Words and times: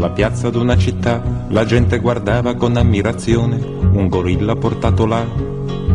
Sulla 0.00 0.14
piazza 0.14 0.48
d'una 0.48 0.78
città 0.78 1.22
la 1.48 1.66
gente 1.66 1.98
guardava 1.98 2.54
con 2.54 2.74
ammirazione 2.78 3.60
un 3.92 4.08
gorilla 4.08 4.56
portato 4.56 5.04
là 5.04 5.26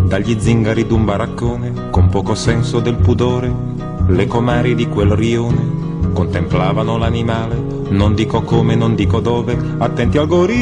dagli 0.05 0.39
zingari 0.39 0.85
d'un 0.85 1.05
baraccone 1.05 1.89
con 1.89 2.09
poco 2.09 2.35
senso 2.35 2.79
del 2.81 2.97
pudore. 2.97 3.51
Le 4.09 4.27
comari 4.27 4.75
di 4.75 4.87
quel 4.87 5.09
rione 5.09 6.11
contemplavano 6.13 6.99
l'animale, 6.99 7.55
non 7.89 8.13
dico 8.13 8.43
come, 8.43 8.75
non 8.75 8.93
dico 8.93 9.19
dove, 9.19 9.57
attenti 9.79 10.19
al 10.19 10.27
gorilla. 10.27 10.55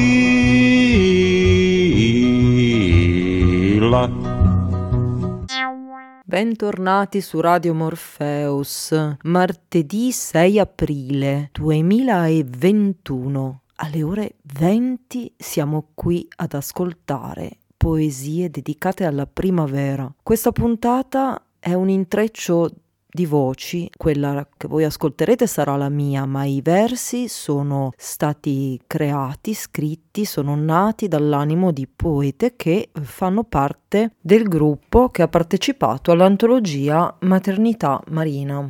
Bentornati 6.33 7.21
su 7.21 7.41
Radio 7.41 7.75
Morpheus, 7.75 8.91
martedì 9.21 10.11
6 10.11 10.57
aprile 10.57 11.49
2021. 11.51 13.61
Alle 13.75 14.01
ore 14.01 14.37
20 14.41 15.35
siamo 15.37 15.89
qui 15.93 16.27
ad 16.37 16.53
ascoltare 16.53 17.59
poesie 17.77 18.49
dedicate 18.49 19.05
alla 19.05 19.27
primavera. 19.27 20.11
Questa 20.23 20.51
puntata 20.51 21.39
è 21.59 21.73
un 21.73 21.89
intreccio 21.89 22.67
di 23.13 23.27
voci, 23.27 23.87
quella 23.95 24.47
che 24.57 24.67
voi 24.67 24.83
ascolterete 24.83 25.45
sarà 25.45 25.75
la 25.75 25.89
mia, 25.89 26.25
ma 26.25 26.45
i 26.45 26.61
versi 26.61 27.27
sono 27.27 27.91
stati 27.95 28.81
creati, 28.87 29.53
scritti, 29.53 30.25
sono 30.25 30.55
nati 30.55 31.07
dall'animo 31.07 31.71
di 31.71 31.87
poete 31.87 32.55
che 32.55 32.89
fanno 32.91 33.43
parte 33.43 34.15
del 34.19 34.47
gruppo 34.47 35.09
che 35.09 35.21
ha 35.21 35.27
partecipato 35.27 36.11
all'antologia 36.11 37.15
Maternità 37.21 38.01
Marina. 38.09 38.65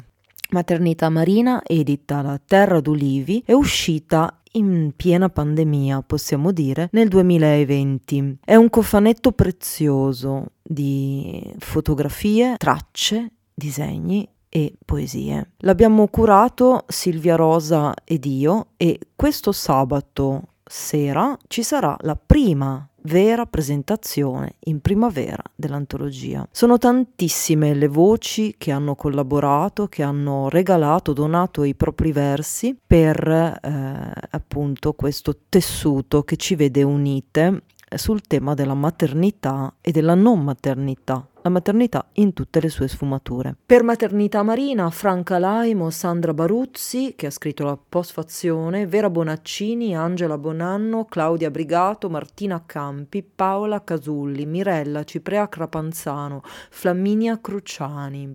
Maternità 0.49 1.09
Marina, 1.09 1.63
edita 1.65 2.21
da 2.21 2.39
Terra 2.45 2.81
d'Ulivi, 2.81 3.41
è 3.45 3.53
uscita 3.53 4.39
in 4.55 4.91
piena 4.95 5.29
pandemia, 5.29 6.03
possiamo 6.03 6.51
dire, 6.51 6.89
nel 6.91 7.07
2020. 7.07 8.39
È 8.43 8.55
un 8.55 8.69
cofanetto 8.69 9.31
prezioso 9.31 10.47
di 10.61 11.41
fotografie, 11.57 12.55
tracce, 12.57 13.31
disegni 13.53 14.27
e 14.55 14.75
poesie. 14.85 15.53
L'abbiamo 15.61 16.07
curato 16.09 16.83
Silvia 16.87 17.35
Rosa 17.35 17.91
ed 18.03 18.25
io 18.25 18.67
e 18.77 18.99
questo 19.15 19.51
sabato 19.51 20.49
sera 20.63 21.35
ci 21.47 21.63
sarà 21.63 21.97
la 22.01 22.15
prima 22.15 22.87
vera 23.05 23.47
presentazione 23.47 24.57
in 24.65 24.79
primavera 24.79 25.41
dell'antologia. 25.55 26.47
Sono 26.51 26.77
tantissime 26.77 27.73
le 27.73 27.87
voci 27.87 28.53
che 28.55 28.69
hanno 28.69 28.93
collaborato, 28.93 29.87
che 29.87 30.03
hanno 30.03 30.49
regalato, 30.49 31.13
donato 31.13 31.63
i 31.63 31.73
propri 31.73 32.11
versi 32.11 32.77
per 32.85 33.27
eh, 33.27 34.11
appunto 34.29 34.93
questo 34.93 35.35
tessuto 35.49 36.21
che 36.21 36.35
ci 36.37 36.53
vede 36.53 36.83
unite 36.83 37.63
sul 37.95 38.21
tema 38.21 38.53
della 38.53 38.75
maternità 38.75 39.73
e 39.81 39.91
della 39.91 40.13
non 40.13 40.43
maternità 40.43 41.27
la 41.43 41.49
maternità 41.49 42.07
in 42.13 42.31
tutte 42.31 42.61
le 42.61 42.69
sue 42.69 42.87
sfumature. 42.87 43.55
Per 43.65 43.83
Maternità 43.83 44.43
Marina, 44.43 44.89
Franca 44.89 45.37
Laimo, 45.39 45.89
Sandra 45.89 46.33
Baruzzi, 46.33 47.15
che 47.17 47.25
ha 47.25 47.31
scritto 47.31 47.65
la 47.65 47.77
postfazione, 47.77 48.87
Vera 48.87 49.09
Bonaccini, 49.09 49.95
Angela 49.95 50.37
Bonanno, 50.37 51.03
Claudia 51.03 51.51
Brigato, 51.51 52.09
Martina 52.09 52.63
Campi, 52.65 53.23
Paola 53.23 53.83
Casulli, 53.83 54.45
Mirella 54.45 55.03
Ciprea 55.03 55.49
Crapanzano, 55.49 56.41
Flaminia 56.69 57.37
Cruciani, 57.41 58.33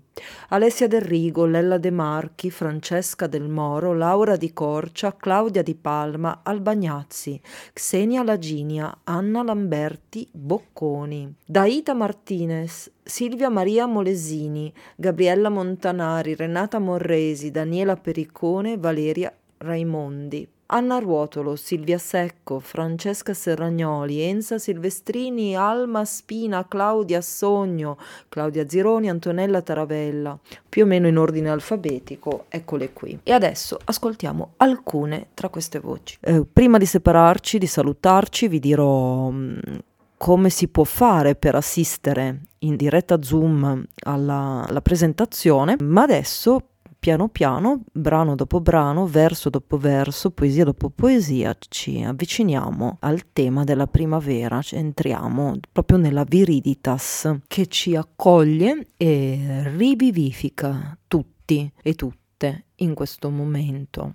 Alessia 0.50 0.86
Del 0.86 1.00
Rigo, 1.00 1.46
Lella 1.46 1.78
De 1.78 1.90
Marchi, 1.90 2.50
Francesca 2.50 3.26
Del 3.26 3.48
Moro, 3.48 3.94
Laura 3.94 4.36
Di 4.36 4.52
Corcia, 4.52 5.16
Claudia 5.16 5.62
Di 5.62 5.74
Palma, 5.74 6.40
Albagnazzi, 6.42 7.40
Xenia 7.72 8.22
Laginia, 8.22 8.98
Anna 9.04 9.42
Lamberti, 9.42 10.28
Bocconi, 10.30 11.34
Daita 11.46 11.94
Martinez, 11.94 12.96
Silvia 13.10 13.48
Maria 13.48 13.86
Molesini, 13.86 14.70
Gabriella 14.94 15.48
Montanari, 15.48 16.34
Renata 16.34 16.78
Morresi, 16.78 17.50
Daniela 17.50 17.96
Pericone, 17.96 18.76
Valeria 18.76 19.32
Raimondi. 19.56 20.46
Anna 20.66 20.98
Ruotolo, 20.98 21.56
Silvia 21.56 21.96
Secco, 21.96 22.60
Francesca 22.60 23.32
Serragnoli, 23.32 24.20
Enza 24.20 24.58
Silvestrini, 24.58 25.56
Alma 25.56 26.04
Spina, 26.04 26.68
Claudia 26.68 27.22
Sogno, 27.22 27.96
Claudia 28.28 28.68
Zironi, 28.68 29.08
Antonella 29.08 29.62
Taravella, 29.62 30.38
più 30.68 30.82
o 30.82 30.86
meno 30.86 31.08
in 31.08 31.16
ordine 31.16 31.48
alfabetico, 31.48 32.44
eccole 32.50 32.92
qui. 32.92 33.18
E 33.22 33.32
adesso 33.32 33.78
ascoltiamo 33.82 34.52
alcune 34.58 35.28
tra 35.32 35.48
queste 35.48 35.80
voci. 35.80 36.18
Eh, 36.20 36.44
prima 36.44 36.76
di 36.76 36.84
separarci, 36.84 37.56
di 37.56 37.66
salutarci, 37.66 38.48
vi 38.48 38.58
dirò 38.58 39.30
mh, 39.30 39.60
mm, 39.66 39.76
come 40.18 40.50
si 40.50 40.68
può 40.68 40.84
fare 40.84 41.36
per 41.36 41.54
assistere 41.54 42.40
in 42.58 42.76
diretta 42.76 43.22
Zoom 43.22 43.84
alla, 44.00 44.66
alla 44.68 44.82
presentazione, 44.82 45.76
ma 45.80 46.02
adesso 46.02 46.60
piano 46.98 47.28
piano, 47.28 47.84
brano 47.92 48.34
dopo 48.34 48.60
brano, 48.60 49.06
verso 49.06 49.48
dopo 49.48 49.78
verso, 49.78 50.30
poesia 50.30 50.64
dopo 50.64 50.90
poesia, 50.90 51.56
ci 51.68 52.02
avviciniamo 52.02 52.96
al 53.00 53.32
tema 53.32 53.62
della 53.64 53.86
primavera, 53.86 54.60
entriamo 54.68 55.54
proprio 55.70 55.98
nella 55.98 56.24
viriditas 56.24 57.38
che 57.46 57.66
ci 57.66 57.94
accoglie 57.94 58.88
e 58.96 59.70
rivivifica 59.76 60.98
tutti 61.06 61.72
e 61.80 61.94
tutte 61.94 62.64
in 62.76 62.94
questo 62.94 63.30
momento 63.30 64.14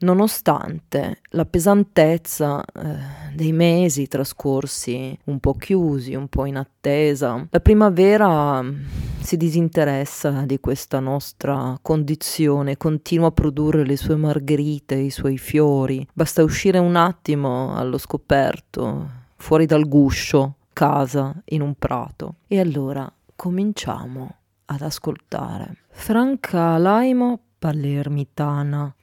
nonostante 0.00 1.20
la 1.30 1.44
pesantezza 1.44 2.64
eh, 2.64 3.34
dei 3.34 3.52
mesi 3.52 4.08
trascorsi 4.08 5.16
un 5.24 5.38
po' 5.38 5.54
chiusi, 5.54 6.14
un 6.14 6.28
po' 6.28 6.44
in 6.44 6.56
attesa. 6.56 7.46
La 7.50 7.60
primavera 7.60 8.62
mm, 8.62 8.84
si 9.20 9.36
disinteressa 9.36 10.44
di 10.46 10.58
questa 10.60 11.00
nostra 11.00 11.78
condizione, 11.82 12.76
continua 12.76 13.28
a 13.28 13.32
produrre 13.32 13.84
le 13.84 13.96
sue 13.96 14.16
margherite, 14.16 14.94
i 14.94 15.10
suoi 15.10 15.38
fiori. 15.38 16.06
Basta 16.12 16.42
uscire 16.42 16.78
un 16.78 16.96
attimo 16.96 17.76
allo 17.76 17.98
scoperto, 17.98 19.08
fuori 19.36 19.66
dal 19.66 19.86
guscio, 19.86 20.56
casa, 20.72 21.34
in 21.46 21.60
un 21.60 21.74
prato. 21.74 22.36
E 22.46 22.60
allora 22.60 23.10
cominciamo 23.36 24.36
ad 24.66 24.82
ascoltare. 24.82 25.76
Franca 25.90 26.78
Laimo 26.78 27.40
Palermitana 27.58 28.94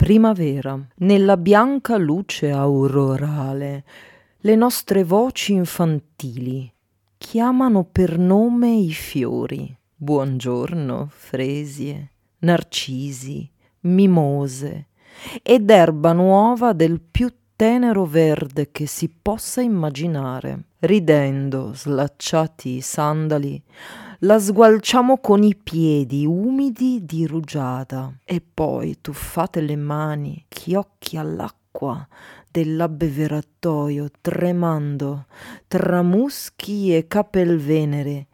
primavera, 0.00 0.82
nella 1.00 1.36
bianca 1.36 1.98
luce 1.98 2.50
aurorale, 2.50 3.84
le 4.38 4.54
nostre 4.54 5.04
voci 5.04 5.52
infantili 5.52 6.72
chiamano 7.18 7.84
per 7.84 8.16
nome 8.16 8.70
i 8.70 8.92
fiori. 8.92 9.76
Buongiorno, 9.94 11.06
fresie, 11.10 12.12
narcisi, 12.38 13.46
mimose 13.80 14.86
ed 15.42 15.68
erba 15.68 16.14
nuova 16.14 16.72
del 16.72 16.98
più 16.98 17.30
tenero 17.54 18.06
verde 18.06 18.70
che 18.72 18.86
si 18.86 19.10
possa 19.10 19.60
immaginare. 19.60 20.62
Ridendo, 20.78 21.74
slacciati 21.74 22.76
i 22.76 22.80
sandali, 22.80 23.62
la 24.24 24.38
sgualciamo 24.38 25.18
con 25.18 25.42
i 25.42 25.56
piedi 25.56 26.26
umidi 26.26 27.06
di 27.06 27.26
rugiada 27.26 28.12
e 28.24 28.42
poi 28.42 28.98
tuffate 29.00 29.62
le 29.62 29.76
mani, 29.76 30.44
chiocchi 30.46 31.16
all'acqua 31.16 32.06
dell'abbeveratoio, 32.50 34.10
tremando, 34.20 35.24
tra 35.66 36.02
muschi 36.02 36.94
e 36.94 37.06
capelvenere, 37.06 38.26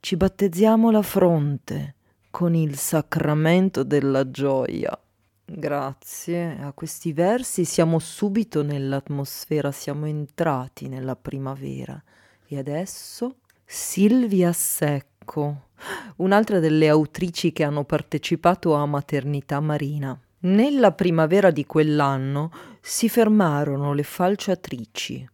ci 0.00 0.16
battezziamo 0.16 0.90
la 0.90 1.02
fronte 1.02 1.94
con 2.28 2.54
il 2.54 2.76
sacramento 2.76 3.82
della 3.82 4.30
gioia. 4.30 4.98
Grazie 5.46 6.58
a 6.60 6.72
questi 6.72 7.14
versi 7.14 7.64
siamo 7.64 7.98
subito 7.98 8.62
nell'atmosfera, 8.62 9.72
siamo 9.72 10.04
entrati 10.04 10.88
nella 10.88 11.16
primavera. 11.16 12.02
E 12.46 12.58
adesso 12.58 13.36
Silvia 13.64 14.52
Secco 14.52 15.13
Ecco, 15.24 15.68
un'altra 16.16 16.58
delle 16.58 16.86
autrici 16.86 17.50
che 17.50 17.64
hanno 17.64 17.84
partecipato 17.84 18.74
a 18.74 18.84
Maternità 18.84 19.58
Marina. 19.58 20.16
Nella 20.40 20.92
primavera 20.92 21.50
di 21.50 21.64
quell'anno 21.64 22.52
si 22.82 23.08
fermarono 23.08 23.94
le 23.94 24.02
falciatrici. 24.02 25.26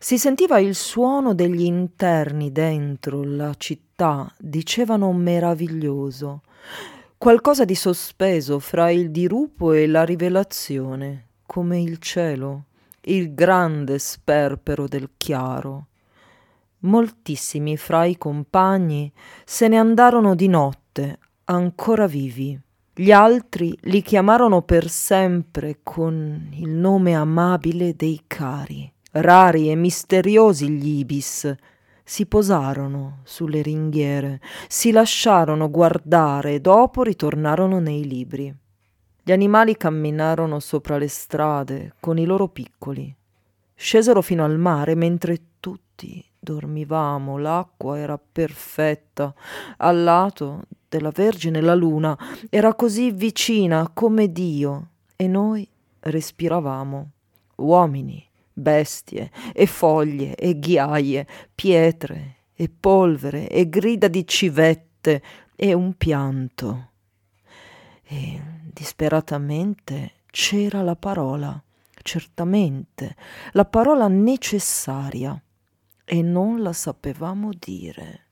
Si 0.00 0.18
sentiva 0.18 0.58
il 0.58 0.74
suono 0.74 1.32
degli 1.32 1.62
interni 1.62 2.50
dentro 2.50 3.22
la 3.22 3.54
città, 3.56 4.34
dicevano 4.36 5.12
meraviglioso, 5.12 6.42
qualcosa 7.16 7.64
di 7.64 7.76
sospeso 7.76 8.58
fra 8.58 8.90
il 8.90 9.12
dirupo 9.12 9.70
e 9.70 9.86
la 9.86 10.04
rivelazione, 10.04 11.28
come 11.46 11.80
il 11.80 11.98
cielo, 11.98 12.64
il 13.02 13.32
grande 13.32 14.00
sperpero 14.00 14.88
del 14.88 15.10
chiaro. 15.16 15.89
Moltissimi 16.82 17.76
fra 17.76 18.06
i 18.06 18.16
compagni 18.16 19.12
se 19.44 19.68
ne 19.68 19.76
andarono 19.76 20.34
di 20.34 20.48
notte, 20.48 21.18
ancora 21.44 22.06
vivi. 22.06 22.58
Gli 22.94 23.12
altri 23.12 23.76
li 23.82 24.00
chiamarono 24.00 24.62
per 24.62 24.88
sempre 24.88 25.80
con 25.82 26.50
il 26.54 26.70
nome 26.70 27.14
amabile 27.14 27.94
dei 27.94 28.22
cari. 28.26 28.90
Rari 29.12 29.70
e 29.70 29.74
misteriosi 29.74 30.70
gli 30.70 30.98
ibis 31.00 31.54
si 32.02 32.26
posarono 32.26 33.20
sulle 33.24 33.60
ringhiere, 33.60 34.40
si 34.66 34.90
lasciarono 34.90 35.70
guardare 35.70 36.54
e 36.54 36.60
dopo 36.60 37.02
ritornarono 37.02 37.78
nei 37.78 38.06
libri. 38.06 38.54
Gli 39.22 39.32
animali 39.32 39.76
camminarono 39.76 40.58
sopra 40.60 40.96
le 40.96 41.08
strade 41.08 41.94
con 42.00 42.18
i 42.18 42.24
loro 42.24 42.48
piccoli. 42.48 43.14
Scesero 43.74 44.22
fino 44.22 44.44
al 44.44 44.58
mare 44.58 44.94
mentre 44.94 45.38
tutti 45.60 46.24
dormivamo, 46.40 47.38
l'acqua 47.38 47.98
era 47.98 48.18
perfetta. 48.18 49.32
Al 49.76 50.02
lato 50.02 50.62
della 50.88 51.10
Vergine 51.10 51.60
la 51.60 51.74
luna 51.74 52.18
era 52.48 52.74
così 52.74 53.12
vicina 53.12 53.90
come 53.92 54.32
Dio 54.32 54.88
e 55.14 55.28
noi 55.28 55.68
respiravamo. 56.00 57.10
Uomini, 57.56 58.26
bestie 58.52 59.30
e 59.52 59.66
foglie 59.66 60.34
e 60.34 60.58
ghiaie, 60.58 61.26
pietre 61.54 62.36
e 62.54 62.68
polvere 62.68 63.48
e 63.48 63.68
grida 63.68 64.08
di 64.08 64.26
civette 64.26 65.22
e 65.54 65.74
un 65.74 65.94
pianto. 65.94 66.88
E 68.02 68.40
disperatamente 68.72 70.12
c'era 70.30 70.82
la 70.82 70.96
parola, 70.96 71.62
certamente, 72.02 73.14
la 73.52 73.64
parola 73.66 74.08
necessaria, 74.08 75.40
e 76.12 76.22
non 76.22 76.60
la 76.60 76.72
sapevamo 76.72 77.50
dire. 77.56 78.26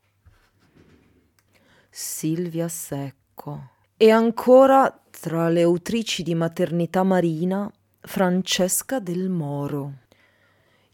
Silvia 1.89 2.67
Secco. 2.67 3.71
E 3.97 4.11
ancora 4.11 5.01
tra 5.09 5.49
le 5.49 5.63
autrici 5.63 6.25
di 6.25 6.35
maternità 6.35 7.05
marina 7.05 7.71
Francesca 8.01 8.99
del 8.99 9.29
Moro. 9.29 9.93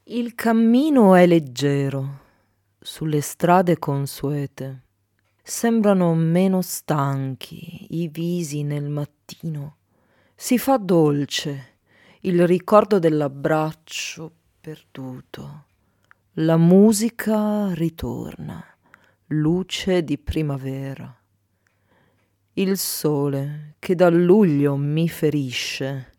Il 0.04 0.34
cammino 0.34 1.14
è 1.14 1.26
leggero 1.26 2.20
sulle 2.78 3.22
strade 3.22 3.78
consuete. 3.78 4.82
Sembrano 5.42 6.14
meno 6.14 6.60
stanchi 6.60 7.86
i 7.98 8.08
visi 8.08 8.62
nel 8.62 8.90
mattino. 8.90 9.76
Si 10.34 10.58
fa 10.58 10.76
dolce 10.76 11.78
il 12.20 12.46
ricordo 12.46 12.98
dell'abbraccio 12.98 14.30
perduto. 14.60 15.72
La 16.38 16.56
musica 16.56 17.72
ritorna, 17.74 18.60
luce 19.26 20.02
di 20.02 20.18
primavera. 20.18 21.16
Il 22.54 22.76
sole 22.76 23.76
che 23.78 23.94
da 23.94 24.10
luglio 24.10 24.74
mi 24.74 25.08
ferisce 25.08 26.14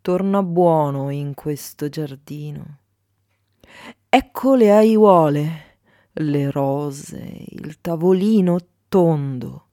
torna 0.00 0.42
buono 0.42 1.10
in 1.10 1.34
questo 1.34 1.88
giardino. 1.88 2.78
Ecco 4.08 4.56
le 4.56 4.72
aiuole, 4.72 5.78
le 6.14 6.50
rose, 6.50 7.44
il 7.46 7.80
tavolino 7.80 8.58
tondo, 8.88 9.68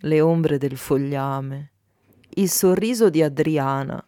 le 0.00 0.22
ombre 0.22 0.56
del 0.56 0.78
fogliame, 0.78 1.72
il 2.36 2.48
sorriso 2.48 3.10
di 3.10 3.22
Adriana. 3.22 4.02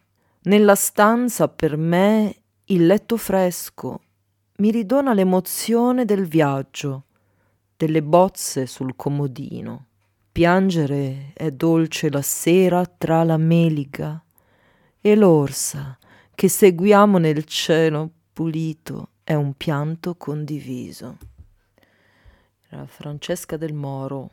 Nella 0.45 0.73
stanza 0.73 1.47
per 1.49 1.77
me 1.77 2.35
il 2.65 2.87
letto 2.87 3.15
fresco 3.17 4.01
mi 4.57 4.71
ridona 4.71 5.13
l'emozione 5.13 6.05
del 6.05 6.25
viaggio, 6.25 7.05
delle 7.75 8.03
bozze 8.03 8.65
sul 8.65 8.95
comodino. 8.95 9.85
Piangere 10.31 11.31
è 11.33 11.51
dolce 11.51 12.09
la 12.09 12.21
sera 12.21 12.85
tra 12.85 13.23
la 13.23 13.37
meliga 13.37 14.23
e 14.99 15.15
l'orsa 15.15 15.97
che 16.33 16.47
seguiamo 16.47 17.17
nel 17.17 17.43
cielo 17.45 18.09
pulito 18.31 19.09
è 19.23 19.33
un 19.33 19.53
pianto 19.53 20.15
condiviso. 20.15 21.17
Era 22.69 22.85
Francesca 22.85 23.57
del 23.57 23.73
Moro, 23.73 24.29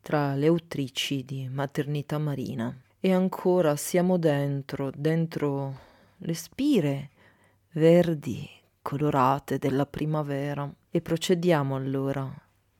tra 0.00 0.34
le 0.34 0.46
autrici 0.46 1.24
di 1.24 1.48
Maternità 1.48 2.18
Marina. 2.18 2.74
E 3.00 3.12
ancora 3.12 3.76
siamo 3.76 4.18
dentro, 4.18 4.90
dentro 4.94 5.78
le 6.18 6.34
spire 6.34 7.10
verdi, 7.72 8.48
colorate 8.86 9.58
della 9.58 9.84
primavera. 9.84 10.72
E 10.90 11.00
procediamo 11.00 11.74
allora. 11.74 12.32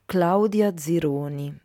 Claudia 0.05 0.76
Zironi. 0.76 1.61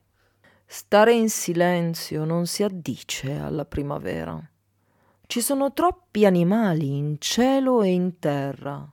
Stare 0.65 1.13
in 1.13 1.29
silenzio 1.29 2.25
non 2.25 2.47
si 2.47 2.63
addice 2.63 3.37
alla 3.37 3.65
primavera. 3.65 4.41
Ci 5.27 5.41
sono 5.41 5.71
troppi 5.73 6.25
animali 6.25 6.97
in 6.97 7.17
cielo 7.19 7.83
e 7.83 7.91
in 7.91 8.17
terra 8.17 8.91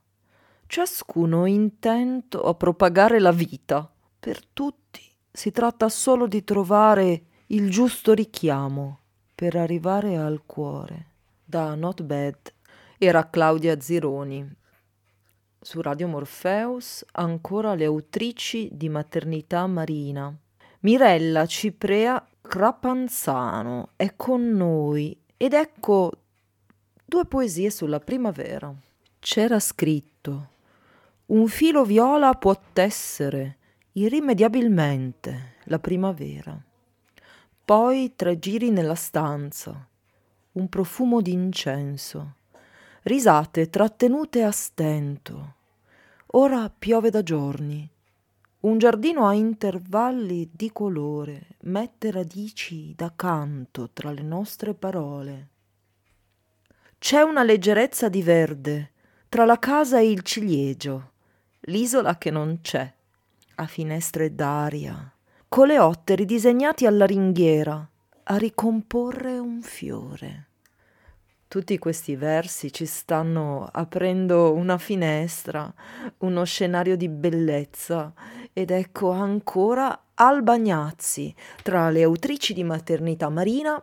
ciascuno 0.69 1.47
intento 1.47 2.43
a 2.43 2.55
propagare 2.55 3.19
la 3.19 3.33
vita. 3.33 3.91
Per 4.21 4.47
tutti 4.53 5.00
si 5.33 5.50
tratta 5.50 5.89
solo 5.89 6.27
di 6.27 6.45
trovare 6.45 7.23
il 7.47 7.71
giusto 7.71 8.12
richiamo 8.12 8.99
per 9.35 9.56
arrivare 9.56 10.19
al 10.19 10.43
cuore. 10.45 11.06
Da 11.43 11.75
Not 11.75 12.03
Bad 12.03 12.53
era 12.99 13.31
Claudia 13.31 13.81
Zironi. 13.81 14.56
Su 15.60 15.81
Radio 15.81 16.06
Morpheus 16.06 17.05
ancora 17.12 17.75
le 17.75 17.84
autrici 17.84 18.69
di 18.72 18.88
maternità 18.88 19.66
marina. 19.66 20.32
Mirella 20.81 21.46
Ciprea 21.46 22.25
Crapanzano 22.40 23.90
è 23.96 24.14
con 24.14 24.50
noi 24.50 25.19
ed 25.37 25.52
ecco 25.55 26.12
due 27.05 27.25
poesie 27.26 27.70
sulla 27.70 27.99
primavera. 27.99 28.72
C'era 29.19 29.58
scritto 29.58 30.50
un 31.26 31.49
filo 31.49 31.84
viola 31.84 32.32
può 32.34 32.58
tessere 32.72 33.56
irrimediabilmente 33.93 35.56
la 35.64 35.81
primavera. 35.81 36.56
Poi 37.64 38.12
tre 38.14 38.38
giri 38.38 38.70
nella 38.70 38.94
stanza, 38.94 39.88
un 40.52 40.69
profumo 40.69 41.20
d'incenso, 41.20 42.34
risate 43.08 43.70
trattenute 43.70 44.43
a 44.43 44.50
stento. 44.52 45.55
Ora 46.32 46.70
piove 46.70 47.08
da 47.08 47.22
giorni. 47.22 47.88
Un 48.60 48.76
giardino 48.76 49.26
a 49.26 49.32
intervalli 49.32 50.50
di 50.52 50.70
colore 50.70 51.56
mette 51.62 52.10
radici 52.10 52.93
da 52.94 53.10
canto 53.16 53.88
tra 53.94 54.10
le 54.10 54.20
nostre 54.20 54.75
parole. 54.75 55.49
C'è 56.99 57.22
una 57.22 57.44
leggerezza 57.44 58.11
di 58.11 58.23
verde 58.23 58.92
tra 59.30 59.47
la 59.47 59.59
casa 59.59 59.99
e 59.99 60.11
il 60.11 60.21
ciliegio 60.23 61.12
l'isola 61.61 62.18
che 62.18 62.30
non 62.30 62.59
c'è, 62.61 62.92
a 63.54 63.66
finestre 63.66 64.35
d'aria, 64.35 65.11
coleotteri 65.49 66.26
disegnati 66.26 66.85
alla 66.85 67.06
ringhiera, 67.06 67.88
a 68.25 68.37
ricomporre 68.37 69.38
un 69.38 69.62
fiore. 69.62 70.48
Tutti 71.49 71.78
questi 71.78 72.14
versi 72.14 72.71
ci 72.71 72.85
stanno 72.85 73.67
aprendo 73.73 74.52
una 74.52 74.76
finestra, 74.76 75.73
uno 76.19 76.45
scenario 76.45 76.95
di 76.95 77.09
bellezza 77.09 78.12
ed 78.52 78.71
ecco 78.71 79.12
ancora 79.12 80.09
Albagnazzi, 80.12 81.35
tra 81.62 81.88
le 81.88 82.02
autrici 82.02 82.52
di 82.52 82.64
maternità 82.64 83.31
marina, 83.31 83.83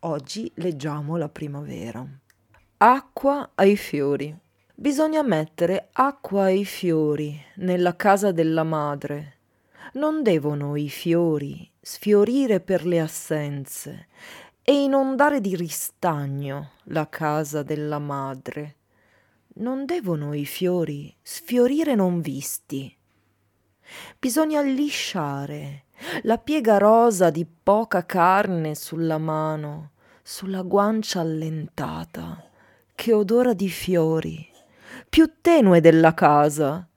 oggi 0.00 0.50
leggiamo 0.54 1.18
la 1.18 1.28
primavera. 1.28 2.06
Acqua 2.78 3.50
ai 3.54 3.76
fiori. 3.76 4.34
Bisogna 4.74 5.22
mettere 5.22 5.90
acqua 5.92 6.44
ai 6.44 6.64
fiori 6.64 7.38
nella 7.56 7.96
casa 7.96 8.32
della 8.32 8.64
madre. 8.64 9.32
Non 9.92 10.22
devono 10.22 10.74
i 10.74 10.88
fiori 10.88 11.70
sfiorire 11.84 12.60
per 12.60 12.86
le 12.86 12.98
assenze 12.98 14.06
e 14.64 14.72
inondare 14.82 15.42
di 15.42 15.54
ristagno 15.54 16.70
la 16.84 17.08
casa 17.08 17.62
della 17.62 17.98
madre. 17.98 18.76
Non 19.56 19.84
devono 19.84 20.32
i 20.32 20.46
fiori 20.46 21.14
sfiorire 21.20 21.94
non 21.94 22.20
visti. 22.22 22.96
Bisogna 24.18 24.62
lisciare 24.62 25.84
la 26.22 26.38
piega 26.38 26.78
rosa 26.78 27.28
di 27.28 27.46
poca 27.46 28.06
carne 28.06 28.74
sulla 28.74 29.18
mano, 29.18 29.90
sulla 30.22 30.62
guancia 30.62 31.20
allentata, 31.20 32.50
che 32.94 33.12
odora 33.12 33.52
di 33.52 33.68
fiori 33.68 34.52
più 35.08 35.30
tenue 35.40 35.80
della 35.80 36.14
casa. 36.14 36.88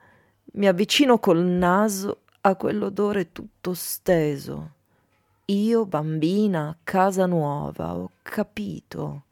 Mi 0.54 0.68
avvicino 0.68 1.20
col 1.20 1.44
naso 1.44 2.22
a 2.42 2.56
quell'odore 2.56 3.32
tutto 3.32 3.74
steso. 3.74 4.76
Io, 5.50 5.86
bambina, 5.86 6.68
a 6.68 6.78
casa 6.84 7.26
nuova, 7.26 7.96
ho 7.96 8.12
capito 8.22 9.24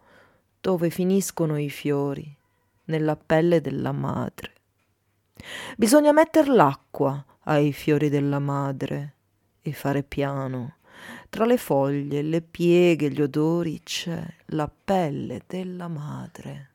dove 0.62 0.89
finiscono 0.89 1.60
i 1.60 1.69
fiori, 1.69 2.34
nella 2.86 3.17
pelle 3.17 3.60
della 3.60 3.91
madre. 3.91 4.53
Bisogna 5.75 6.13
metter 6.13 6.48
l'acqua 6.48 7.22
ai 7.43 7.74
fiori 7.74 8.07
della 8.07 8.39
madre 8.39 9.13
e 9.62 9.74
fare 9.74 10.03
piano, 10.03 10.75
Tra 11.27 11.43
le 11.43 11.57
foglie, 11.57 12.22
le 12.22 12.41
pieghe, 12.41 13.12
gli 13.12 13.22
odori 13.22 13.81
c'è 13.84 14.25
la 14.48 14.72
pelle 14.72 15.41
della 15.45 15.89
madre. 15.89 16.75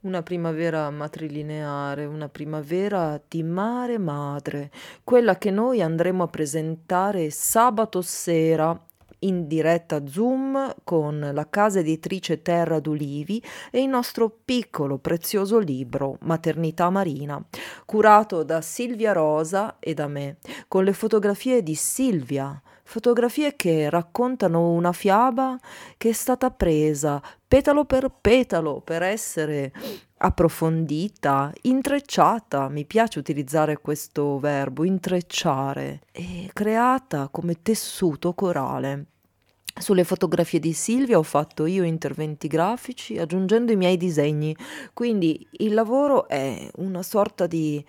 Una 0.00 0.22
primavera 0.22 0.88
matrilineare, 0.90 2.04
una 2.04 2.28
primavera 2.28 3.20
di 3.26 3.42
mare 3.42 3.98
madre, 3.98 4.70
quella 5.02 5.36
che 5.36 5.50
noi 5.50 5.82
andremo 5.82 6.22
a 6.22 6.28
presentare 6.28 7.30
sabato 7.30 8.00
sera 8.00 8.80
in 9.20 9.48
diretta 9.48 10.06
Zoom 10.06 10.72
con 10.84 11.30
la 11.32 11.48
casa 11.50 11.80
editrice 11.80 12.42
Terra 12.42 12.78
d'Ulivi 12.78 13.42
e 13.72 13.82
il 13.82 13.88
nostro 13.88 14.30
piccolo 14.44 14.98
prezioso 14.98 15.58
libro 15.58 16.18
Maternità 16.20 16.90
Marina, 16.90 17.44
curato 17.84 18.44
da 18.44 18.60
Silvia 18.60 19.10
Rosa 19.10 19.78
e 19.80 19.94
da 19.94 20.06
me, 20.06 20.36
con 20.68 20.84
le 20.84 20.92
fotografie 20.92 21.60
di 21.64 21.74
Silvia, 21.74 22.62
fotografie 22.88 23.54
che 23.54 23.90
raccontano 23.90 24.70
una 24.70 24.92
fiaba 24.92 25.58
che 25.98 26.08
è 26.08 26.12
stata 26.12 26.50
presa 26.50 27.20
petalo 27.46 27.84
per 27.84 28.10
petalo 28.18 28.80
per 28.80 29.02
essere 29.02 29.70
approfondita, 30.16 31.52
intrecciata, 31.62 32.70
mi 32.70 32.86
piace 32.86 33.18
utilizzare 33.18 33.76
questo 33.76 34.38
verbo, 34.38 34.84
intrecciare, 34.84 36.00
e 36.10 36.48
creata 36.54 37.28
come 37.30 37.60
tessuto 37.60 38.32
corale. 38.32 39.04
Sulle 39.78 40.04
fotografie 40.04 40.58
di 40.58 40.72
Silvia 40.72 41.18
ho 41.18 41.22
fatto 41.22 41.66
io 41.66 41.84
interventi 41.84 42.48
grafici 42.48 43.18
aggiungendo 43.18 43.70
i 43.70 43.76
miei 43.76 43.98
disegni, 43.98 44.56
quindi 44.94 45.46
il 45.58 45.74
lavoro 45.74 46.26
è 46.26 46.70
una 46.76 47.02
sorta 47.02 47.46
di 47.46 47.84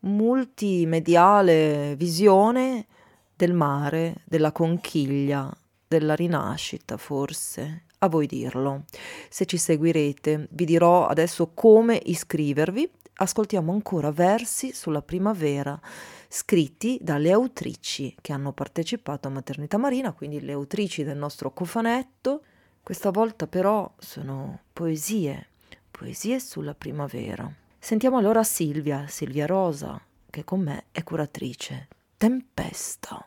multimediale 0.00 1.96
visione 1.96 2.86
del 3.36 3.52
mare, 3.52 4.16
della 4.24 4.52
conchiglia, 4.52 5.50
della 5.86 6.14
rinascita 6.14 6.96
forse, 6.96 7.84
a 7.98 8.08
voi 8.08 8.26
dirlo. 8.26 8.84
Se 9.28 9.46
ci 9.46 9.56
seguirete, 9.56 10.48
vi 10.50 10.64
dirò 10.64 11.06
adesso 11.06 11.50
come 11.54 12.00
iscrivervi. 12.04 12.90
Ascoltiamo 13.16 13.72
ancora 13.72 14.10
versi 14.10 14.72
sulla 14.72 15.02
primavera 15.02 15.80
scritti 16.28 16.98
dalle 17.00 17.30
autrici 17.30 18.16
che 18.20 18.32
hanno 18.32 18.52
partecipato 18.52 19.28
a 19.28 19.30
Maternità 19.30 19.78
Marina, 19.78 20.12
quindi 20.12 20.40
le 20.40 20.52
autrici 20.52 21.04
del 21.04 21.16
nostro 21.16 21.52
cofanetto. 21.52 22.42
Questa 22.82 23.10
volta 23.10 23.46
però 23.46 23.90
sono 23.98 24.62
poesie, 24.72 25.48
poesie 25.90 26.40
sulla 26.40 26.74
primavera. 26.74 27.50
Sentiamo 27.78 28.18
allora 28.18 28.42
Silvia, 28.42 29.06
Silvia 29.06 29.46
Rosa, 29.46 30.00
che 30.28 30.42
con 30.42 30.60
me 30.60 30.86
è 30.90 31.04
curatrice. 31.04 31.88
Tempesta. 32.24 33.22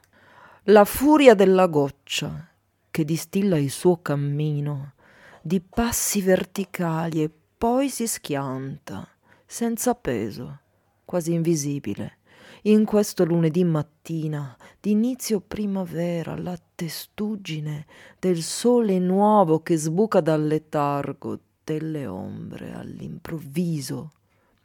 La 0.64 0.84
furia 0.84 1.36
della 1.36 1.68
goccia 1.68 2.50
che 2.90 3.06
distilla 3.06 3.56
il 3.56 3.70
suo 3.70 4.02
cammino 4.02 4.94
di 5.44 5.62
passi 5.62 6.20
verticali 6.20 7.22
e 7.22 7.30
poi 7.60 7.90
si 7.90 8.08
schianta, 8.08 9.08
senza 9.46 9.94
peso, 9.94 10.62
quasi 11.06 11.34
invisibile. 11.34 12.18
In 12.64 12.86
questo 12.86 13.24
lunedì 13.24 13.64
mattina, 13.64 14.58
d'inizio 14.82 15.42
primavera, 15.42 16.36
la 16.36 16.58
testuggine 16.74 17.86
del 18.18 18.42
sole 18.42 18.98
nuovo 18.98 19.62
che 19.62 19.78
sbuca 19.78 20.22
dal 20.22 20.44
letargo 20.44 21.40
delle 21.64 22.08
ombre 22.08 22.74
all'improvviso. 22.74 24.10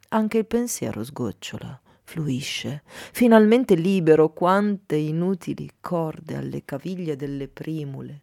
Anche 0.09 0.39
il 0.39 0.47
pensiero 0.47 1.03
sgocciola, 1.03 1.79
fluisce, 2.03 2.83
finalmente 2.85 3.75
libero 3.75 4.31
quante 4.33 4.95
inutili 4.95 5.69
corde 5.79 6.35
alle 6.35 6.63
caviglie 6.65 7.15
delle 7.15 7.47
primule, 7.47 8.21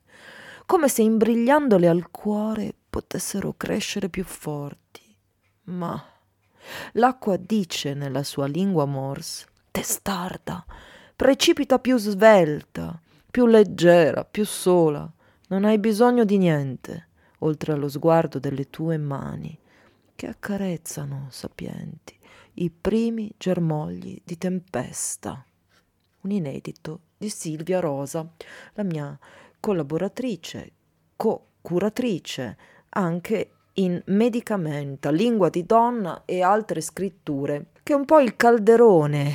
come 0.66 0.88
se 0.88 1.02
imbrigliandole 1.02 1.88
al 1.88 2.10
cuore 2.10 2.74
potessero 2.88 3.54
crescere 3.56 4.08
più 4.08 4.24
forti. 4.24 5.02
Ma 5.64 6.02
l'acqua 6.92 7.36
dice 7.36 7.94
nella 7.94 8.22
sua 8.22 8.46
lingua 8.46 8.84
morse, 8.84 9.46
testarda, 9.70 10.64
precipita 11.16 11.78
più 11.78 11.96
svelta, 11.98 13.00
più 13.30 13.46
leggera, 13.46 14.24
più 14.24 14.44
sola, 14.44 15.10
non 15.48 15.64
hai 15.64 15.78
bisogno 15.78 16.24
di 16.24 16.38
niente, 16.38 17.08
oltre 17.38 17.72
allo 17.72 17.88
sguardo 17.88 18.38
delle 18.38 18.68
tue 18.70 18.96
mani, 18.98 19.58
che 20.14 20.26
accarezzano, 20.26 21.26
sapienti, 21.30 22.18
i 22.54 22.70
primi 22.70 23.32
germogli 23.36 24.20
di 24.24 24.38
tempesta. 24.38 25.44
Un 26.22 26.30
inedito 26.30 27.00
di 27.16 27.28
Silvia 27.28 27.80
Rosa, 27.80 28.28
la 28.74 28.82
mia 28.82 29.18
collaboratrice, 29.58 30.72
co-curatrice, 31.16 32.56
anche 32.90 33.50
in 33.74 34.02
Medicamenta, 34.06 35.10
Lingua 35.10 35.48
di 35.48 35.64
donna 35.64 36.22
e 36.24 36.42
altre 36.42 36.80
scritture, 36.80 37.66
che 37.82 37.92
è 37.92 37.96
un 37.96 38.04
po' 38.04 38.20
il 38.20 38.36
calderone 38.36 39.32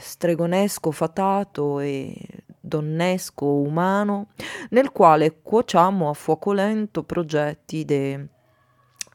stregonesco 0.00 0.90
fatato 0.90 1.80
e 1.80 2.14
donnesco 2.60 3.46
umano 3.46 4.28
nel 4.70 4.90
quale 4.90 5.40
cuociamo 5.42 6.08
a 6.08 6.12
fuoco 6.12 6.52
lento 6.52 7.02
progetti, 7.02 7.78
idee 7.78 8.28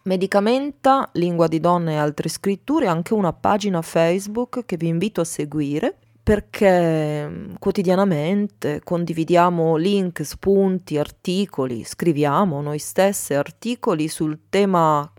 Medicamenta, 0.07 1.09
Lingua 1.13 1.47
di 1.47 1.59
Donne 1.59 1.93
e 1.93 1.97
altre 1.97 2.29
scritture, 2.29 2.87
anche 2.87 3.13
una 3.13 3.33
pagina 3.33 3.81
Facebook 3.81 4.63
che 4.65 4.77
vi 4.77 4.87
invito 4.87 5.19
a 5.19 5.25
seguire 5.25 5.97
perché 6.23 7.27
mm, 7.27 7.55
quotidianamente 7.59 8.81
condividiamo 8.83 9.75
link, 9.75 10.25
spunti, 10.25 10.97
articoli, 10.97 11.83
scriviamo 11.83 12.61
noi 12.61 12.79
stesse 12.79 13.35
articoli 13.35 14.07
sul 14.07 14.39
tema 14.49 15.09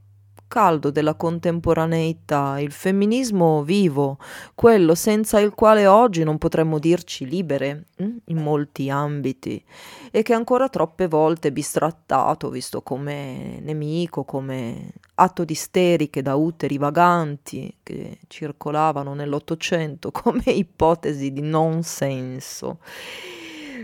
caldo 0.48 0.90
della 0.90 1.14
contemporaneità, 1.14 2.58
il 2.58 2.72
femminismo 2.72 3.62
vivo, 3.62 4.18
quello 4.54 4.94
senza 4.94 5.38
il 5.38 5.52
quale 5.54 5.86
oggi 5.86 6.24
non 6.24 6.38
potremmo 6.38 6.78
dirci 6.78 7.28
libere 7.28 7.84
hm, 7.96 8.16
in 8.24 8.38
molti 8.38 8.90
ambiti 8.90 9.62
e 10.10 10.22
che 10.22 10.32
ancora 10.32 10.68
troppe 10.68 11.06
volte 11.06 11.52
bistrattato, 11.52 12.48
visto 12.48 12.82
come 12.82 13.60
nemico, 13.60 14.24
come 14.24 14.92
atto 15.16 15.44
di 15.44 15.52
isteriche 15.52 16.22
da 16.22 16.34
uteri 16.34 16.78
vaganti 16.78 17.76
che 17.82 18.18
circolavano 18.26 19.14
nell'Ottocento 19.14 20.10
come 20.10 20.42
ipotesi 20.50 21.32
di 21.32 21.42
non 21.42 21.82
senso. 21.82 22.78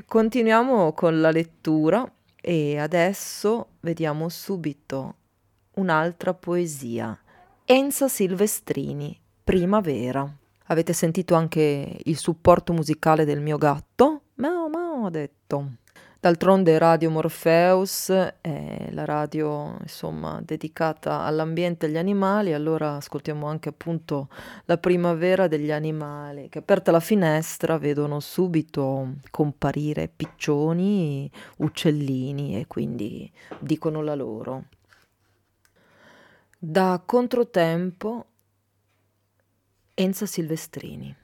Continuiamo 0.07 0.93
con 0.93 1.21
la 1.21 1.31
lettura 1.31 2.11
e 2.41 2.79
adesso 2.79 3.69
vediamo 3.81 4.29
subito 4.29 5.15
un'altra 5.75 6.35
poesia. 6.35 7.19
Enza 7.65 8.09
Silvestrini, 8.09 9.19
Primavera. 9.43 10.31
Avete 10.67 10.93
sentito 10.93 11.35
anche 11.35 12.01
il 12.05 12.17
supporto 12.17 12.73
musicale 12.73 13.25
del 13.25 13.41
mio 13.41 13.59
gatto? 13.59 14.23
Mao 14.35 14.69
Mao 14.69 15.07
ha 15.07 15.11
detto. 15.11 15.73
D'altronde 16.25 16.79
Radio 16.79 17.11
Morpheus 17.11 18.09
è 18.09 18.89
la 18.93 19.05
radio 19.05 19.77
insomma 19.83 20.41
dedicata 20.43 21.21
all'ambiente 21.21 21.85
e 21.85 21.89
agli 21.91 21.99
animali, 21.99 22.55
allora 22.55 22.95
ascoltiamo 22.95 23.47
anche 23.47 23.69
appunto 23.69 24.31
la 24.65 24.79
primavera 24.79 25.49
degli 25.49 25.71
animali 25.71 26.49
che 26.49 26.61
aperta 26.61 26.91
la 26.91 27.01
finestra 27.01 27.77
vedono 27.77 28.21
subito 28.21 29.17
comparire 29.31 30.09
piccioni, 30.09 31.31
uccellini 31.59 32.59
e 32.59 32.67
quindi 32.69 33.31
dicono 33.59 34.01
la 34.01 34.15
loro. 34.15 34.65
Da 36.67 37.03
Controtempo 37.05 38.25
Enza 39.93 40.25
Silvestrini. 40.25 41.15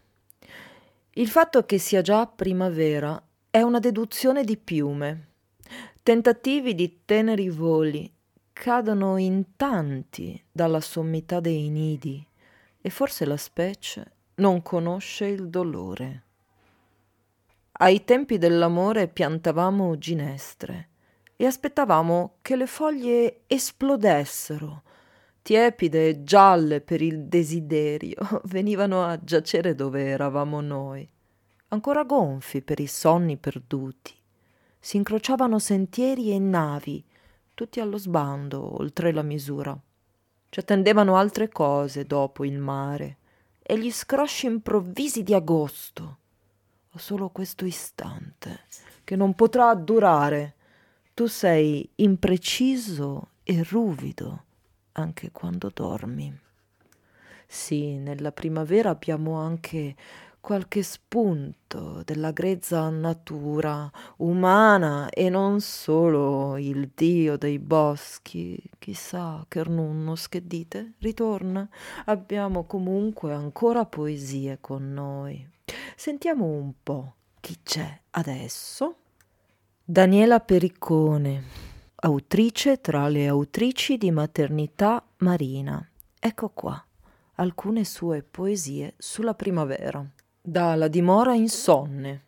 Il 1.12 1.28
fatto 1.28 1.64
che 1.64 1.78
sia 1.78 2.02
già 2.02 2.26
primavera 2.26 3.18
è 3.48 3.62
una 3.62 3.78
deduzione 3.78 4.44
di 4.44 4.58
piume. 4.58 5.28
Tentativi 6.02 6.74
di 6.74 7.00
teneri 7.06 7.48
voli 7.48 8.12
cadono 8.52 9.16
in 9.16 9.56
tanti 9.56 10.44
dalla 10.52 10.82
sommità 10.82 11.40
dei 11.40 11.70
nidi 11.70 12.22
e 12.78 12.90
forse 12.90 13.24
la 13.24 13.38
specie 13.38 14.12
non 14.34 14.60
conosce 14.60 15.24
il 15.24 15.48
dolore. 15.48 16.22
Ai 17.78 18.04
tempi 18.04 18.36
dell'amore 18.36 19.08
piantavamo 19.08 19.96
ginestre 19.96 20.88
e 21.34 21.46
aspettavamo 21.46 22.34
che 22.42 22.56
le 22.56 22.66
foglie 22.66 23.40
esplodessero 23.46 24.82
tiepide 25.50 26.06
e 26.10 26.22
gialle 26.22 26.80
per 26.80 27.02
il 27.02 27.24
desiderio, 27.24 28.18
venivano 28.46 29.02
a 29.02 29.18
giacere 29.20 29.74
dove 29.74 30.04
eravamo 30.04 30.60
noi, 30.60 31.10
ancora 31.70 32.04
gonfi 32.04 32.62
per 32.62 32.78
i 32.78 32.86
sonni 32.86 33.36
perduti. 33.36 34.14
Si 34.78 34.96
incrociavano 34.96 35.58
sentieri 35.58 36.30
e 36.30 36.38
navi, 36.38 37.04
tutti 37.52 37.80
allo 37.80 37.98
sbando, 37.98 38.78
oltre 38.78 39.10
la 39.10 39.22
misura. 39.22 39.76
Ci 40.50 40.60
attendevano 40.60 41.16
altre 41.16 41.48
cose 41.48 42.04
dopo 42.04 42.44
il 42.44 42.56
mare 42.56 43.16
e 43.60 43.76
gli 43.76 43.90
scrosci 43.90 44.46
improvvisi 44.46 45.24
di 45.24 45.34
agosto. 45.34 46.18
Ho 46.92 46.98
solo 46.98 47.30
questo 47.30 47.64
istante 47.64 48.60
che 49.02 49.16
non 49.16 49.34
potrà 49.34 49.74
durare. 49.74 50.54
Tu 51.12 51.26
sei 51.26 51.90
impreciso 51.96 53.30
e 53.42 53.64
ruvido 53.68 54.44
anche 55.00 55.30
quando 55.32 55.70
dormi. 55.72 56.38
Sì, 57.46 57.96
nella 57.96 58.32
primavera 58.32 58.90
abbiamo 58.90 59.34
anche 59.34 59.96
qualche 60.40 60.82
spunto 60.82 62.02
della 62.04 62.30
grezza 62.30 62.88
natura 62.88 63.90
umana 64.16 65.10
e 65.10 65.28
non 65.28 65.60
solo 65.60 66.56
il 66.56 66.90
dio 66.94 67.36
dei 67.36 67.58
boschi, 67.58 68.60
chissà, 68.78 69.44
Kernunnos, 69.46 70.28
che 70.28 70.46
dite? 70.46 70.94
Ritorna? 70.98 71.68
Abbiamo 72.06 72.64
comunque 72.64 73.34
ancora 73.34 73.84
poesie 73.84 74.58
con 74.60 74.92
noi. 74.92 75.46
Sentiamo 75.94 76.46
un 76.46 76.72
po' 76.82 77.14
chi 77.40 77.58
c'è 77.62 78.00
adesso. 78.10 78.94
Daniela 79.84 80.40
Periccone, 80.40 81.42
autrice 82.02 82.80
tra 82.80 83.08
le 83.08 83.28
autrici 83.28 83.98
di 83.98 84.10
Maternità 84.10 85.04
Marina. 85.18 85.86
Ecco 86.18 86.48
qua 86.48 86.82
alcune 87.34 87.84
sue 87.84 88.22
poesie 88.22 88.94
sulla 88.98 89.34
primavera 89.34 90.04
dalla 90.40 90.88
dimora 90.88 91.34
insonne. 91.34 92.24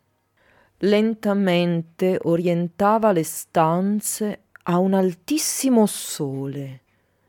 Lentamente 0.77 2.19
orientava 2.23 3.11
le 3.11 3.23
stanze 3.23 4.43
a 4.63 4.77
un 4.77 4.93
altissimo 4.93 5.85
sole, 5.85 6.81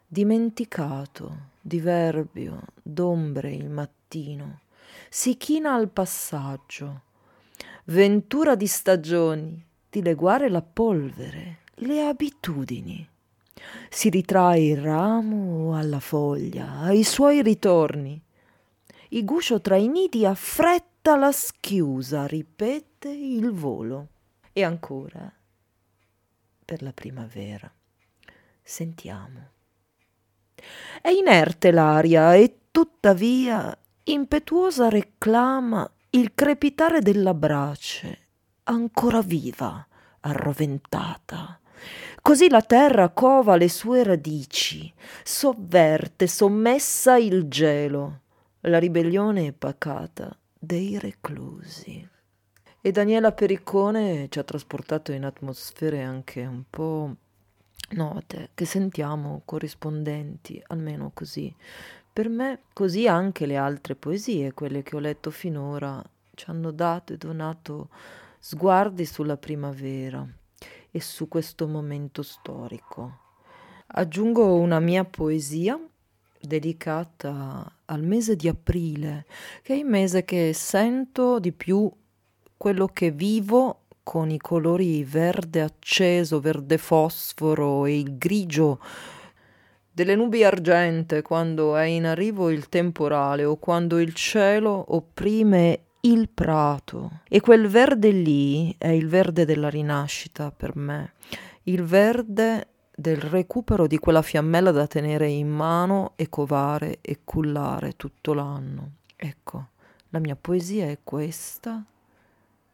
dimenticato, 0.06 1.50
diverbio, 1.60 2.60
d'ombre 2.82 3.52
il 3.52 3.70
mattino, 3.70 4.60
si 5.08 5.36
china 5.36 5.74
al 5.74 5.88
passaggio, 5.88 7.02
ventura 7.84 8.54
di 8.54 8.66
stagioni, 8.66 9.64
dileguare 9.88 10.50
la 10.50 10.62
polvere, 10.62 11.58
le 11.76 12.06
abitudini. 12.06 13.08
Si 13.88 14.10
ritrae 14.10 14.60
il 14.60 14.80
ramo 14.80 15.76
alla 15.76 16.00
foglia, 16.00 16.80
ai 16.80 17.04
suoi 17.04 17.42
ritorni, 17.42 18.20
il 19.10 19.24
guscio 19.24 19.60
tra 19.60 19.76
i 19.76 19.86
nidi 19.86 20.26
affretta 20.26 21.16
la 21.16 21.30
schiusa, 21.30 22.26
ripete 22.26 23.08
il 23.08 23.52
volo. 23.52 24.08
E 24.52 24.62
ancora, 24.62 25.32
per 26.64 26.82
la 26.82 26.92
primavera, 26.92 27.72
sentiamo. 28.62 29.50
È 31.00 31.08
inerte 31.08 31.70
l'aria 31.70 32.34
e 32.34 32.58
tuttavia 32.70 33.76
impetuosa 34.04 34.88
reclama 34.88 35.88
il 36.10 36.34
crepitare 36.34 37.00
della 37.00 37.34
brace, 37.34 38.28
ancora 38.64 39.20
viva, 39.22 39.86
arroventata. 40.20 41.60
Così 42.20 42.48
la 42.48 42.62
terra 42.62 43.10
cova 43.10 43.56
le 43.56 43.68
sue 43.68 44.02
radici, 44.02 44.92
sovverte, 45.22 46.26
sommessa 46.26 47.16
il 47.16 47.48
gelo 47.48 48.20
la 48.66 48.78
ribellione 48.78 49.52
pacata 49.52 50.34
dei 50.58 50.98
reclusi. 50.98 52.08
E 52.80 52.90
Daniela 52.92 53.32
Periccone 53.32 54.28
ci 54.30 54.38
ha 54.38 54.42
trasportato 54.42 55.12
in 55.12 55.24
atmosfere 55.24 56.02
anche 56.02 56.44
un 56.44 56.62
po' 56.68 57.14
note, 57.90 58.50
che 58.54 58.64
sentiamo 58.64 59.42
corrispondenti, 59.44 60.62
almeno 60.68 61.10
così. 61.12 61.54
Per 62.12 62.28
me, 62.28 62.60
così 62.72 63.06
anche 63.06 63.46
le 63.46 63.56
altre 63.56 63.94
poesie, 63.96 64.52
quelle 64.52 64.82
che 64.82 64.96
ho 64.96 65.00
letto 65.00 65.30
finora, 65.30 66.02
ci 66.34 66.48
hanno 66.48 66.70
dato 66.70 67.12
e 67.12 67.16
donato 67.16 67.88
sguardi 68.38 69.04
sulla 69.04 69.36
primavera 69.36 70.26
e 70.96 71.00
su 71.00 71.26
questo 71.26 71.66
momento 71.66 72.22
storico. 72.22 73.18
Aggiungo 73.86 74.54
una 74.54 74.78
mia 74.78 75.04
poesia 75.04 75.76
dedicata 76.40 77.80
al 77.86 78.02
mese 78.04 78.36
di 78.36 78.46
aprile, 78.46 79.26
che 79.62 79.74
è 79.74 79.76
il 79.76 79.86
mese 79.86 80.24
che 80.24 80.52
sento 80.52 81.40
di 81.40 81.50
più 81.50 81.90
quello 82.56 82.86
che 82.86 83.10
vivo 83.10 83.86
con 84.04 84.30
i 84.30 84.38
colori 84.38 85.02
verde 85.02 85.62
acceso, 85.62 86.38
verde 86.38 86.78
fosforo 86.78 87.86
e 87.86 87.98
il 87.98 88.16
grigio 88.16 88.78
delle 89.90 90.14
nubi 90.14 90.44
argente 90.44 91.22
quando 91.22 91.74
è 91.74 91.84
in 91.84 92.04
arrivo 92.04 92.50
il 92.50 92.68
temporale 92.68 93.44
o 93.44 93.56
quando 93.56 93.98
il 93.98 94.14
cielo 94.14 94.94
opprime 94.94 95.83
il 96.04 96.28
prato. 96.28 97.20
E 97.28 97.40
quel 97.40 97.68
verde 97.68 98.10
lì 98.10 98.74
è 98.78 98.88
il 98.88 99.08
verde 99.08 99.44
della 99.44 99.68
rinascita 99.68 100.50
per 100.50 100.76
me, 100.76 101.12
il 101.64 101.82
verde 101.82 102.68
del 102.94 103.16
recupero 103.16 103.86
di 103.86 103.98
quella 103.98 104.22
fiammella 104.22 104.70
da 104.70 104.86
tenere 104.86 105.28
in 105.28 105.48
mano 105.48 106.12
e 106.16 106.28
covare 106.28 106.98
e 107.00 107.20
cullare 107.24 107.96
tutto 107.96 108.34
l'anno. 108.34 108.90
Ecco, 109.16 109.68
la 110.10 110.18
mia 110.18 110.36
poesia 110.36 110.86
è 110.86 110.98
questa. 111.02 111.84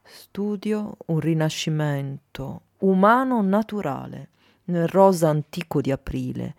Studio 0.03 0.97
un 1.07 1.21
rinascimento 1.21 2.63
umano 2.79 3.43
naturale 3.43 4.29
nel 4.71 4.89
rosa 4.89 5.29
antico 5.29 5.81
di 5.83 5.91
aprile 5.91 6.55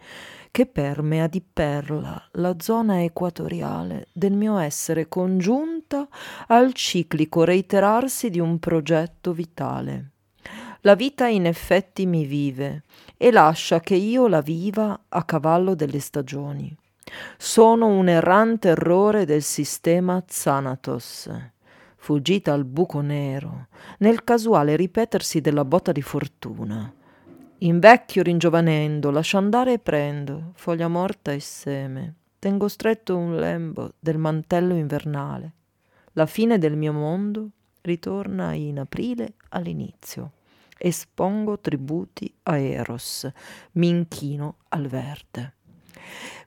che 0.51 0.65
permea 0.65 1.27
di 1.27 1.41
perla 1.41 2.21
la 2.33 2.55
zona 2.59 3.03
equatoriale 3.03 4.09
del 4.11 4.33
mio 4.33 4.57
essere 4.57 5.07
congiunta 5.07 6.07
al 6.47 6.73
ciclico 6.73 7.45
reiterarsi 7.45 8.29
di 8.29 8.39
un 8.39 8.59
progetto 8.59 9.31
vitale. 9.31 10.09
La 10.81 10.95
vita 10.95 11.27
in 11.27 11.45
effetti 11.45 12.05
mi 12.05 12.25
vive 12.25 12.83
e 13.15 13.31
lascia 13.31 13.79
che 13.79 13.95
io 13.95 14.27
la 14.27 14.41
viva 14.41 14.99
a 15.07 15.23
cavallo 15.23 15.73
delle 15.73 15.99
stagioni. 15.99 16.75
Sono 17.37 17.87
un 17.87 18.09
errante 18.09 18.69
errore 18.69 19.25
del 19.25 19.43
sistema 19.43 20.21
Zanatos, 20.27 21.29
fuggita 21.95 22.51
al 22.51 22.65
buco 22.65 22.99
nero, 22.99 23.67
nel 23.99 24.23
casuale 24.23 24.75
ripetersi 24.75 25.39
della 25.39 25.63
botta 25.63 25.91
di 25.91 26.01
fortuna. 26.01 26.91
Invecchio 27.63 28.23
ringiovanendo, 28.23 29.11
lascio 29.11 29.37
andare 29.37 29.73
e 29.73 29.79
prendo, 29.79 30.51
foglia 30.55 30.87
morta 30.87 31.31
e 31.31 31.39
seme. 31.39 32.15
Tengo 32.39 32.67
stretto 32.67 33.15
un 33.15 33.35
lembo 33.35 33.93
del 33.99 34.17
mantello 34.17 34.75
invernale. 34.75 35.51
La 36.13 36.25
fine 36.25 36.57
del 36.57 36.75
mio 36.75 36.91
mondo 36.91 37.49
ritorna 37.81 38.53
in 38.53 38.79
aprile 38.79 39.33
all'inizio 39.49 40.31
espongo 40.83 41.59
tributi 41.59 42.33
a 42.43 42.57
Eros, 42.57 43.31
mi 43.73 43.89
inchino 43.89 44.55
al 44.69 44.87
verde. 44.87 45.53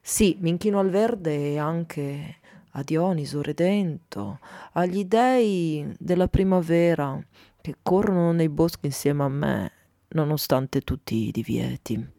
Sì, 0.00 0.36
mi 0.40 0.50
inchino 0.50 0.80
al 0.80 0.90
verde 0.90 1.52
e 1.52 1.58
anche 1.58 2.38
a 2.72 2.82
Dioniso 2.82 3.40
Redento, 3.40 4.40
agli 4.72 5.04
dei 5.04 5.94
della 5.96 6.26
primavera 6.26 7.24
che 7.60 7.76
corrono 7.80 8.32
nei 8.32 8.48
boschi 8.48 8.86
insieme 8.86 9.22
a 9.22 9.28
me, 9.28 9.72
nonostante 10.14 10.80
tutti 10.80 11.28
i 11.28 11.30
divieti. 11.30 12.12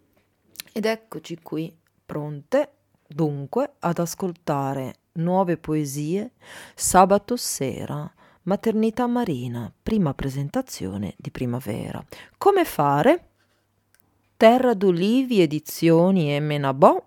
Ed 0.72 0.86
eccoci 0.86 1.40
qui, 1.42 1.76
pronte 2.06 2.72
dunque 3.08 3.74
ad 3.80 4.00
ascoltare 4.00 4.96
nuove 5.14 5.58
poesie 5.58 6.32
sabato 6.74 7.36
sera 7.36 8.12
Maternità 8.44 9.08
Marina, 9.08 9.72
prima 9.82 10.14
presentazione 10.14 11.16
di 11.18 11.32
primavera. 11.32 12.04
Come 12.38 12.64
fare? 12.64 13.30
Terra 14.38 14.74
d'Ulivi 14.74 15.42
Edizioni 15.42 16.36
e 16.36 16.40
Menabò, 16.40 17.04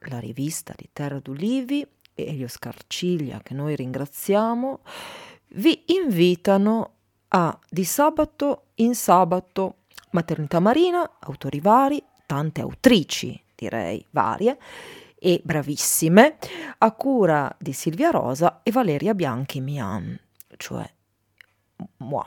la 0.00 0.18
rivista 0.18 0.74
di 0.76 0.88
Terra 0.92 1.20
d'Ulivi 1.20 1.86
e 2.14 2.26
Elio 2.26 2.48
Scarciglia, 2.48 3.40
che 3.40 3.54
noi 3.54 3.76
ringraziamo, 3.76 4.80
vi 5.52 5.84
invitano 5.86 6.94
a 7.28 7.58
di 7.68 7.84
sabato 7.84 8.64
in 8.76 8.94
sabato 8.94 9.76
Maternità 10.10 10.60
Marina, 10.60 11.18
autori 11.20 11.60
vari, 11.60 12.02
tante 12.26 12.60
autrici, 12.60 13.40
direi 13.54 14.04
varie, 14.10 14.58
e 15.18 15.40
bravissime, 15.42 16.38
a 16.78 16.92
cura 16.92 17.54
di 17.58 17.72
Silvia 17.72 18.10
Rosa 18.10 18.60
e 18.62 18.70
Valeria 18.70 19.14
Bianchi 19.14 19.60
Mian 19.60 20.18
cioè 20.58 20.88
moi. 21.98 22.24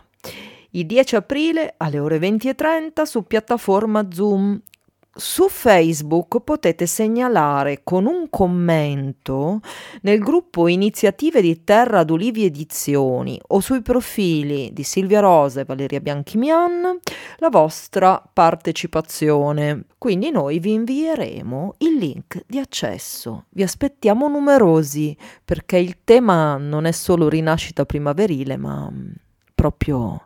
Il 0.72 0.86
10 0.86 1.18
aprile 1.18 1.76
alle 1.78 2.00
ore 2.00 2.18
20.30 2.18 3.04
su 3.04 3.24
piattaforma 3.24 4.08
Zoom. 4.12 4.60
Su 5.14 5.50
Facebook 5.50 6.40
potete 6.40 6.86
segnalare 6.86 7.82
con 7.84 8.06
un 8.06 8.30
commento 8.30 9.60
nel 10.04 10.20
gruppo 10.20 10.70
Iniziative 10.70 11.42
di 11.42 11.66
Terra 11.66 12.06
d'Olivi 12.06 12.46
Edizioni 12.46 13.38
o 13.50 13.60
sui 13.60 13.82
profili 13.82 14.72
di 14.72 14.84
Silvia 14.84 15.20
Rosa 15.20 15.60
e 15.60 15.66
Valeria 15.66 16.00
Bianchimian 16.00 16.98
la 17.40 17.50
vostra 17.50 18.24
partecipazione. 18.32 19.84
Quindi 19.98 20.32
noi 20.32 20.60
vi 20.60 20.72
invieremo 20.72 21.74
il 21.80 21.98
link 21.98 22.46
di 22.48 22.58
accesso. 22.58 23.48
Vi 23.50 23.64
aspettiamo 23.64 24.30
numerosi 24.30 25.16
perché 25.44 25.76
il 25.76 26.06
tema 26.06 26.56
non 26.56 26.86
è 26.86 26.92
solo 26.94 27.28
rinascita 27.28 27.86
primaverile, 27.86 28.56
ma 28.56 28.90
proprio 29.54 30.26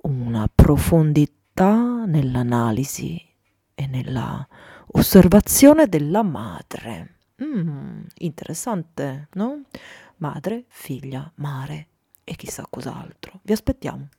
una 0.00 0.50
profondità 0.52 2.04
nell'analisi 2.06 3.28
e 3.80 3.86
nella 3.86 4.46
osservazione 4.88 5.86
della 5.86 6.22
madre. 6.22 7.16
Mm, 7.42 8.02
interessante, 8.18 9.28
no? 9.32 9.62
Madre, 10.18 10.66
figlia, 10.68 11.32
mare 11.36 11.86
e 12.22 12.36
chissà 12.36 12.66
cos'altro. 12.68 13.40
Vi 13.42 13.52
aspettiamo. 13.54 14.10